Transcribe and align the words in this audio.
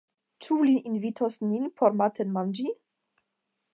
Ĉu 0.45 0.55
li 0.69 0.73
invitos 0.91 1.37
nin 1.51 1.67
por 1.81 1.99
matenmanĝi? 2.01 2.67